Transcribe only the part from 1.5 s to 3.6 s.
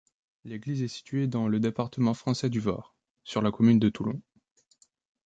département français du Var, sur la